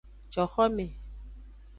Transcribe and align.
Coxome. 0.33 0.87